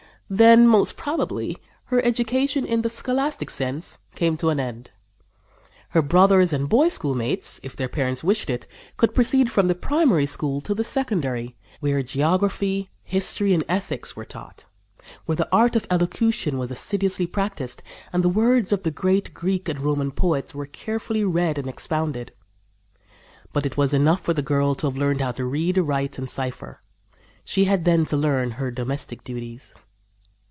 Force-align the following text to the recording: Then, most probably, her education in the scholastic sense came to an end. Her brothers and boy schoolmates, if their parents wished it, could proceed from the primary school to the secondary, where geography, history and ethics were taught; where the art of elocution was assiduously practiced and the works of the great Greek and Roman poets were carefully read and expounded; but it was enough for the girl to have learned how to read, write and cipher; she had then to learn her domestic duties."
Then, 0.33 0.65
most 0.65 0.95
probably, 0.95 1.57
her 1.87 2.01
education 2.05 2.63
in 2.65 2.83
the 2.83 2.89
scholastic 2.89 3.49
sense 3.49 3.99
came 4.15 4.37
to 4.37 4.47
an 4.47 4.61
end. 4.61 4.91
Her 5.89 6.01
brothers 6.01 6.53
and 6.53 6.69
boy 6.69 6.87
schoolmates, 6.87 7.59
if 7.63 7.75
their 7.75 7.89
parents 7.89 8.23
wished 8.23 8.49
it, 8.49 8.65
could 8.95 9.13
proceed 9.13 9.51
from 9.51 9.67
the 9.67 9.75
primary 9.75 10.25
school 10.25 10.61
to 10.61 10.73
the 10.73 10.85
secondary, 10.85 11.57
where 11.81 12.01
geography, 12.01 12.89
history 13.03 13.53
and 13.53 13.65
ethics 13.67 14.15
were 14.15 14.23
taught; 14.23 14.67
where 15.25 15.35
the 15.35 15.49
art 15.51 15.75
of 15.75 15.85
elocution 15.91 16.57
was 16.57 16.71
assiduously 16.71 17.27
practiced 17.27 17.83
and 18.13 18.23
the 18.23 18.29
works 18.29 18.71
of 18.71 18.83
the 18.83 18.89
great 18.91 19.33
Greek 19.33 19.67
and 19.67 19.81
Roman 19.81 20.11
poets 20.11 20.55
were 20.55 20.63
carefully 20.65 21.25
read 21.25 21.57
and 21.57 21.67
expounded; 21.67 22.31
but 23.51 23.65
it 23.65 23.75
was 23.75 23.93
enough 23.93 24.21
for 24.21 24.33
the 24.33 24.41
girl 24.41 24.75
to 24.75 24.87
have 24.87 24.95
learned 24.97 25.19
how 25.19 25.33
to 25.33 25.43
read, 25.43 25.77
write 25.77 26.17
and 26.17 26.29
cipher; 26.29 26.79
she 27.43 27.65
had 27.65 27.83
then 27.83 28.05
to 28.05 28.15
learn 28.15 28.51
her 28.51 28.71
domestic 28.71 29.25
duties." 29.25 29.75